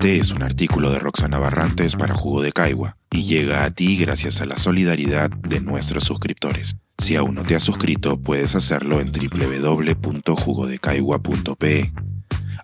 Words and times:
Este 0.00 0.16
es 0.16 0.30
un 0.30 0.42
artículo 0.42 0.90
de 0.90 0.98
Roxana 0.98 1.38
Barrantes 1.38 1.94
para 1.94 2.14
Jugo 2.14 2.40
de 2.40 2.52
Caigua 2.52 2.96
y 3.10 3.24
llega 3.24 3.64
a 3.64 3.70
ti 3.70 3.98
gracias 3.98 4.40
a 4.40 4.46
la 4.46 4.56
solidaridad 4.56 5.28
de 5.28 5.60
nuestros 5.60 6.04
suscriptores. 6.04 6.78
Si 6.96 7.16
aún 7.16 7.34
no 7.34 7.42
te 7.42 7.54
has 7.54 7.62
suscrito, 7.62 8.18
puedes 8.18 8.54
hacerlo 8.54 8.98
en 9.00 9.12
www.jugodecaigua.pe. 9.12 11.92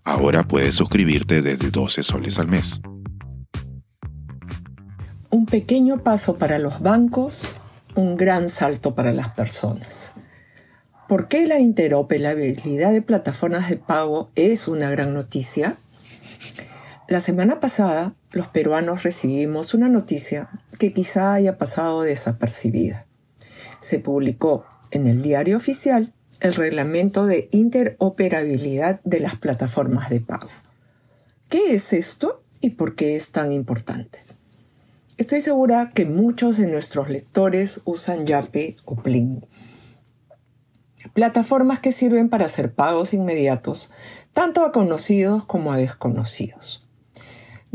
Ahora 0.02 0.48
puedes 0.48 0.76
suscribirte 0.76 1.42
desde 1.42 1.70
12 1.70 2.02
soles 2.04 2.38
al 2.38 2.48
mes. 2.48 2.80
Un 5.28 5.44
pequeño 5.44 6.02
paso 6.02 6.38
para 6.38 6.58
los 6.58 6.80
bancos, 6.80 7.54
un 7.94 8.16
gran 8.16 8.48
salto 8.48 8.94
para 8.94 9.12
las 9.12 9.28
personas. 9.28 10.14
¿Por 11.06 11.28
qué 11.28 11.46
la 11.46 11.60
interoperabilidad 11.60 12.92
de 12.92 13.02
plataformas 13.02 13.68
de 13.68 13.76
pago 13.76 14.30
es 14.36 14.68
una 14.68 14.88
gran 14.88 15.12
noticia? 15.12 15.76
La 17.08 17.20
semana 17.20 17.60
pasada, 17.60 18.16
los 18.32 18.48
peruanos 18.48 19.04
recibimos 19.04 19.74
una 19.74 19.88
noticia 19.88 20.48
que 20.78 20.92
quizá 20.92 21.34
haya 21.34 21.56
pasado 21.56 22.02
desapercibida. 22.02 23.06
Se 23.78 24.00
publicó 24.00 24.64
en 24.90 25.06
el 25.06 25.22
diario 25.22 25.56
oficial 25.56 26.12
el 26.40 26.54
reglamento 26.54 27.26
de 27.26 27.48
interoperabilidad 27.52 29.00
de 29.04 29.20
las 29.20 29.36
plataformas 29.36 30.10
de 30.10 30.20
pago. 30.20 30.48
¿Qué 31.48 31.74
es 31.74 31.92
esto 31.92 32.42
y 32.60 32.70
por 32.70 32.96
qué 32.96 33.14
es 33.14 33.30
tan 33.30 33.52
importante? 33.52 34.24
Estoy 35.16 35.40
segura 35.40 35.92
que 35.94 36.06
muchos 36.06 36.56
de 36.56 36.66
nuestros 36.66 37.08
lectores 37.08 37.82
usan 37.84 38.26
Yape 38.26 38.76
o 38.84 38.96
Plin 38.96 39.46
plataformas 41.12 41.80
que 41.80 41.92
sirven 41.92 42.28
para 42.28 42.46
hacer 42.46 42.72
pagos 42.72 43.14
inmediatos, 43.14 43.90
tanto 44.32 44.64
a 44.64 44.72
conocidos 44.72 45.44
como 45.44 45.72
a 45.72 45.76
desconocidos. 45.76 46.85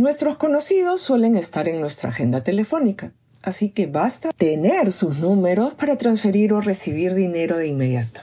Nuestros 0.02 0.36
conocidos 0.38 1.00
suelen 1.00 1.36
estar 1.36 1.68
en 1.68 1.80
nuestra 1.80 2.10
agenda 2.10 2.42
telefónica, 2.42 3.14
así 3.44 3.70
que 3.70 3.86
basta 3.86 4.32
tener 4.32 4.92
sus 4.92 5.20
números 5.20 5.76
para 5.76 5.96
transferir 5.96 6.54
o 6.54 6.60
recibir 6.60 7.14
dinero 7.14 7.56
de 7.56 7.68
inmediato. 7.68 8.22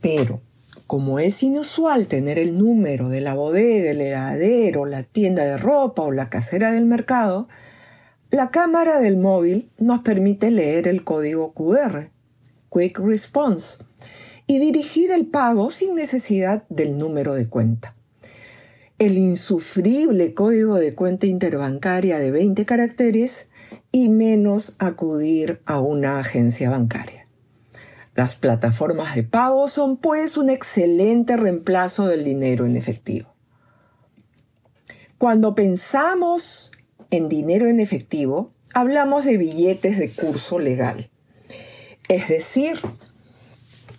Pero, 0.00 0.40
como 0.88 1.20
es 1.20 1.44
inusual 1.44 2.08
tener 2.08 2.36
el 2.36 2.58
número 2.58 3.08
de 3.08 3.20
la 3.20 3.34
bodega, 3.34 3.92
el 3.92 4.00
heladero, 4.00 4.86
la 4.86 5.04
tienda 5.04 5.44
de 5.44 5.56
ropa 5.56 6.02
o 6.02 6.10
la 6.10 6.26
casera 6.26 6.72
del 6.72 6.84
mercado, 6.84 7.46
la 8.32 8.50
cámara 8.50 8.98
del 8.98 9.18
móvil 9.18 9.70
nos 9.78 10.00
permite 10.00 10.50
leer 10.50 10.88
el 10.88 11.04
código 11.04 11.52
QR 11.54 12.10
Quick 12.72 12.98
Response 12.98 13.78
y 14.48 14.58
dirigir 14.58 15.12
el 15.12 15.26
pago 15.26 15.70
sin 15.70 15.94
necesidad 15.94 16.64
del 16.68 16.98
número 16.98 17.34
de 17.34 17.48
cuenta. 17.48 17.94
El 19.00 19.18
insufrible 19.18 20.34
código 20.34 20.76
de 20.76 20.94
cuenta 20.94 21.26
interbancaria 21.26 22.20
de 22.20 22.30
20 22.30 22.64
caracteres 22.64 23.48
y 23.90 24.10
menos 24.10 24.76
acudir 24.78 25.60
a 25.66 25.80
una 25.80 26.20
agencia 26.20 26.70
bancaria. 26.70 27.26
Las 28.14 28.36
plataformas 28.36 29.16
de 29.16 29.24
pago 29.24 29.66
son 29.66 29.96
pues 29.96 30.36
un 30.36 30.50
excelente 30.50 31.36
reemplazo 31.36 32.06
del 32.06 32.22
dinero 32.22 32.64
en 32.64 32.76
efectivo. 32.76 33.34
Cuando 35.18 35.56
pensamos 35.56 36.70
en 37.10 37.28
dinero 37.28 37.66
en 37.66 37.80
efectivo, 37.80 38.52
hablamos 38.72 39.24
de 39.24 39.36
billetes 39.36 39.98
de 39.98 40.12
curso 40.12 40.60
legal 40.60 41.10
es 42.10 42.26
decir, 42.26 42.76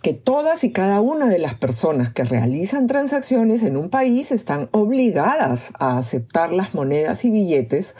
que 0.02 0.14
todas 0.14 0.64
y 0.64 0.72
cada 0.72 1.00
una 1.00 1.28
de 1.28 1.38
las 1.38 1.54
personas 1.54 2.10
que 2.12 2.24
realizan 2.24 2.88
transacciones 2.88 3.62
en 3.62 3.76
un 3.76 3.88
país 3.88 4.32
están 4.32 4.68
obligadas 4.72 5.72
a 5.78 5.96
aceptar 5.96 6.52
las 6.52 6.74
monedas 6.74 7.24
y 7.24 7.30
billetes 7.30 7.94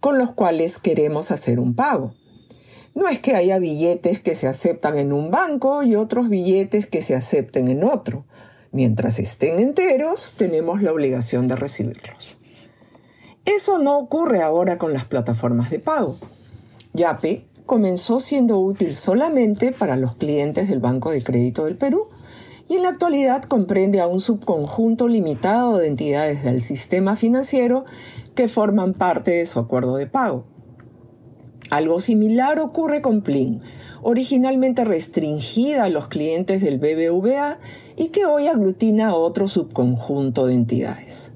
con 0.00 0.18
los 0.18 0.32
cuales 0.32 0.78
queremos 0.78 1.30
hacer 1.30 1.60
un 1.60 1.74
pago. 1.74 2.14
No 2.94 3.08
es 3.08 3.20
que 3.20 3.34
haya 3.34 3.58
billetes 3.58 4.20
que 4.20 4.34
se 4.34 4.48
aceptan 4.48 4.96
en 4.96 5.12
un 5.12 5.30
banco 5.30 5.82
y 5.82 5.94
otros 5.94 6.30
billetes 6.30 6.86
que 6.86 7.02
se 7.02 7.14
acepten 7.14 7.68
en 7.68 7.84
otro. 7.84 8.24
Mientras 8.70 9.18
estén 9.18 9.58
enteros, 9.58 10.34
tenemos 10.36 10.82
la 10.82 10.92
obligación 10.92 11.48
de 11.48 11.56
recibirlos. 11.56 12.38
Eso 13.44 13.78
no 13.78 13.98
ocurre 13.98 14.40
ahora 14.40 14.78
con 14.78 14.92
las 14.92 15.04
plataformas 15.04 15.68
de 15.70 15.78
pago. 15.78 16.18
Yape 16.94 17.46
comenzó 17.66 18.20
siendo 18.20 18.58
útil 18.58 18.94
solamente 18.94 19.72
para 19.72 19.96
los 19.96 20.16
clientes 20.16 20.68
del 20.68 20.80
Banco 20.80 21.10
de 21.10 21.22
Crédito 21.22 21.64
del 21.64 21.76
Perú 21.76 22.08
y 22.68 22.76
en 22.76 22.82
la 22.82 22.88
actualidad 22.88 23.42
comprende 23.42 24.00
a 24.00 24.06
un 24.06 24.20
subconjunto 24.20 25.08
limitado 25.08 25.78
de 25.78 25.88
entidades 25.88 26.44
del 26.44 26.62
sistema 26.62 27.16
financiero 27.16 27.84
que 28.34 28.48
forman 28.48 28.94
parte 28.94 29.32
de 29.32 29.46
su 29.46 29.58
acuerdo 29.58 29.96
de 29.96 30.06
pago. 30.06 30.44
Algo 31.70 32.00
similar 32.00 32.60
ocurre 32.60 33.00
con 33.02 33.22
Plin, 33.22 33.60
originalmente 34.02 34.84
restringida 34.84 35.84
a 35.84 35.88
los 35.88 36.08
clientes 36.08 36.60
del 36.60 36.78
BBVA 36.78 37.58
y 37.96 38.08
que 38.08 38.26
hoy 38.26 38.48
aglutina 38.48 39.08
a 39.08 39.14
otro 39.14 39.48
subconjunto 39.48 40.46
de 40.46 40.54
entidades. 40.54 41.32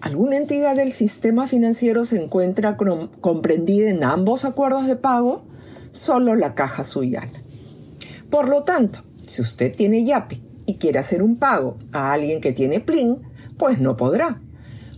¿Alguna 0.00 0.36
entidad 0.36 0.74
del 0.74 0.92
sistema 0.92 1.46
financiero 1.46 2.04
se 2.04 2.20
encuentra 2.20 2.76
comprendida 2.76 3.88
en 3.88 4.02
ambos 4.02 4.44
acuerdos 4.44 4.86
de 4.86 4.96
pago? 4.96 5.42
Solo 5.92 6.34
la 6.34 6.54
caja 6.54 6.84
suyana. 6.84 7.32
Por 8.30 8.48
lo 8.48 8.62
tanto, 8.62 9.00
si 9.22 9.42
usted 9.42 9.74
tiene 9.74 10.04
Yapi 10.04 10.42
y 10.66 10.74
quiere 10.74 10.98
hacer 10.98 11.22
un 11.22 11.36
pago 11.36 11.76
a 11.92 12.12
alguien 12.12 12.40
que 12.40 12.52
tiene 12.52 12.80
Plin, 12.80 13.20
pues 13.58 13.80
no 13.80 13.96
podrá. 13.96 14.40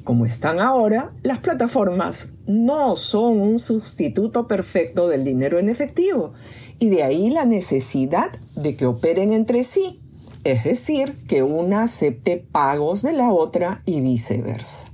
Como 0.05 0.27
están 0.27 0.61
ahora, 0.61 1.13
las 1.23 1.39
plataformas 1.39 2.33
no 2.47 2.95
son 2.95 3.41
un 3.41 3.59
sustituto 3.59 4.47
perfecto 4.47 5.09
del 5.09 5.25
dinero 5.25 5.59
en 5.59 5.69
efectivo 5.69 6.35
y 6.79 6.91
de 6.91 7.03
ahí 7.03 7.31
la 7.31 7.47
necesidad 7.47 8.31
de 8.55 8.77
que 8.77 8.87
operen 8.87 9.33
entre 9.33 9.65
sí, 9.65 10.01
es 10.45 10.65
decir, 10.65 11.15
que 11.27 11.43
una 11.43 11.85
acepte 11.85 12.37
pagos 12.37 13.03
de 13.03 13.15
la 13.15 13.33
otra 13.33 13.83
y 13.87 14.01
viceversa. 14.03 14.93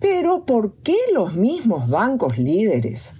Pero 0.00 0.46
¿por 0.46 0.74
qué 0.76 0.96
los 1.12 1.34
mismos 1.34 1.90
bancos 1.90 2.38
líderes 2.38 3.16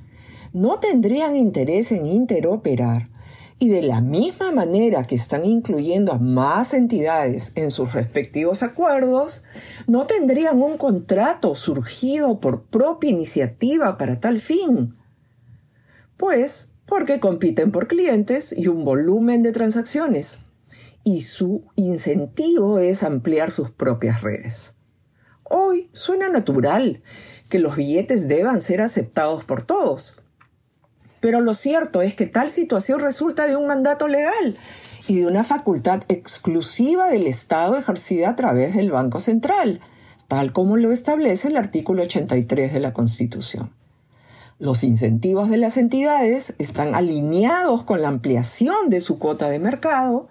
no 0.56 0.80
tendrían 0.80 1.36
interés 1.36 1.92
en 1.92 2.06
interoperar 2.06 3.10
y 3.58 3.68
de 3.68 3.82
la 3.82 4.00
misma 4.00 4.52
manera 4.52 5.06
que 5.06 5.14
están 5.14 5.44
incluyendo 5.44 6.12
a 6.12 6.18
más 6.18 6.72
entidades 6.72 7.52
en 7.56 7.70
sus 7.70 7.92
respectivos 7.92 8.62
acuerdos, 8.62 9.44
no 9.86 10.06
tendrían 10.06 10.62
un 10.62 10.78
contrato 10.78 11.54
surgido 11.54 12.40
por 12.40 12.62
propia 12.62 13.10
iniciativa 13.10 13.98
para 13.98 14.18
tal 14.18 14.40
fin. 14.40 14.96
Pues 16.16 16.68
porque 16.86 17.20
compiten 17.20 17.70
por 17.70 17.86
clientes 17.86 18.54
y 18.56 18.68
un 18.68 18.82
volumen 18.82 19.42
de 19.42 19.52
transacciones, 19.52 20.38
y 21.04 21.20
su 21.20 21.66
incentivo 21.76 22.78
es 22.78 23.02
ampliar 23.02 23.50
sus 23.50 23.70
propias 23.70 24.22
redes. 24.22 24.72
Hoy 25.44 25.90
suena 25.92 26.30
natural 26.30 27.02
que 27.50 27.58
los 27.58 27.76
billetes 27.76 28.26
deban 28.26 28.62
ser 28.62 28.80
aceptados 28.80 29.44
por 29.44 29.60
todos, 29.60 30.16
pero 31.26 31.40
lo 31.40 31.54
cierto 31.54 32.02
es 32.02 32.14
que 32.14 32.26
tal 32.26 32.52
situación 32.52 33.00
resulta 33.00 33.48
de 33.48 33.56
un 33.56 33.66
mandato 33.66 34.06
legal 34.06 34.56
y 35.08 35.16
de 35.16 35.26
una 35.26 35.42
facultad 35.42 36.04
exclusiva 36.06 37.08
del 37.08 37.26
Estado 37.26 37.76
ejercida 37.76 38.28
a 38.28 38.36
través 38.36 38.76
del 38.76 38.92
Banco 38.92 39.18
Central, 39.18 39.80
tal 40.28 40.52
como 40.52 40.76
lo 40.76 40.92
establece 40.92 41.48
el 41.48 41.56
artículo 41.56 42.04
83 42.04 42.72
de 42.72 42.78
la 42.78 42.92
Constitución. 42.92 43.72
Los 44.60 44.84
incentivos 44.84 45.50
de 45.50 45.56
las 45.56 45.78
entidades 45.78 46.54
están 46.60 46.94
alineados 46.94 47.82
con 47.82 48.02
la 48.02 48.06
ampliación 48.06 48.88
de 48.88 49.00
su 49.00 49.18
cuota 49.18 49.48
de 49.48 49.58
mercado 49.58 50.28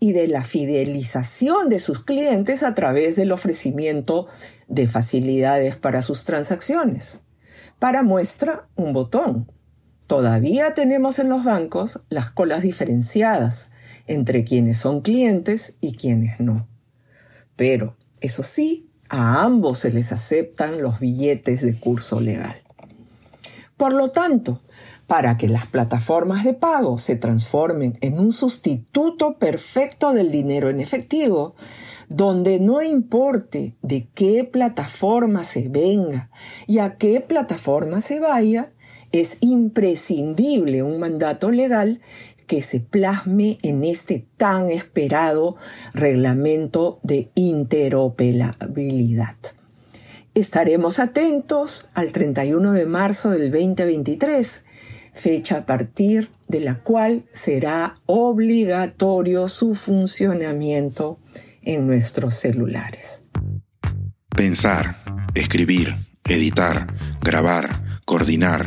y 0.00 0.12
de 0.12 0.28
la 0.28 0.44
fidelización 0.44 1.68
de 1.68 1.78
sus 1.78 2.02
clientes 2.02 2.62
a 2.62 2.74
través 2.74 3.16
del 3.16 3.32
ofrecimiento 3.32 4.28
de 4.66 4.86
facilidades 4.86 5.76
para 5.76 6.00
sus 6.00 6.24
transacciones. 6.24 7.20
Para 7.78 8.02
muestra, 8.02 8.66
un 8.76 8.94
botón. 8.94 9.52
Todavía 10.08 10.72
tenemos 10.72 11.18
en 11.18 11.28
los 11.28 11.44
bancos 11.44 12.00
las 12.08 12.30
colas 12.30 12.62
diferenciadas 12.62 13.68
entre 14.06 14.42
quienes 14.42 14.78
son 14.78 15.02
clientes 15.02 15.76
y 15.82 15.92
quienes 15.92 16.40
no. 16.40 16.66
Pero, 17.56 17.94
eso 18.22 18.42
sí, 18.42 18.88
a 19.10 19.42
ambos 19.42 19.80
se 19.80 19.92
les 19.92 20.10
aceptan 20.10 20.80
los 20.80 20.98
billetes 20.98 21.60
de 21.60 21.78
curso 21.78 22.20
legal. 22.20 22.56
Por 23.76 23.92
lo 23.92 24.10
tanto, 24.10 24.62
para 25.06 25.36
que 25.36 25.46
las 25.46 25.66
plataformas 25.66 26.42
de 26.42 26.54
pago 26.54 26.96
se 26.96 27.16
transformen 27.16 27.98
en 28.00 28.18
un 28.18 28.32
sustituto 28.32 29.38
perfecto 29.38 30.14
del 30.14 30.30
dinero 30.30 30.70
en 30.70 30.80
efectivo, 30.80 31.54
donde 32.08 32.60
no 32.60 32.80
importe 32.80 33.76
de 33.82 34.08
qué 34.14 34.44
plataforma 34.44 35.44
se 35.44 35.68
venga 35.68 36.30
y 36.66 36.78
a 36.78 36.96
qué 36.96 37.20
plataforma 37.20 38.00
se 38.00 38.20
vaya, 38.20 38.72
es 39.12 39.36
imprescindible 39.40 40.82
un 40.82 40.98
mandato 40.98 41.50
legal 41.50 42.00
que 42.46 42.62
se 42.62 42.80
plasme 42.80 43.58
en 43.62 43.84
este 43.84 44.26
tan 44.36 44.70
esperado 44.70 45.56
reglamento 45.92 46.98
de 47.02 47.30
interoperabilidad. 47.34 49.36
Estaremos 50.34 50.98
atentos 50.98 51.86
al 51.94 52.10
31 52.10 52.72
de 52.72 52.86
marzo 52.86 53.30
del 53.30 53.50
2023, 53.50 54.64
fecha 55.12 55.58
a 55.58 55.66
partir 55.66 56.30
de 56.48 56.60
la 56.60 56.82
cual 56.82 57.26
será 57.32 57.96
obligatorio 58.06 59.48
su 59.48 59.74
funcionamiento 59.74 61.18
en 61.62 61.86
nuestros 61.86 62.34
celulares. 62.34 63.22
Pensar, 64.34 64.96
escribir, 65.34 65.94
editar, 66.24 66.94
grabar, 67.20 68.00
coordinar, 68.04 68.66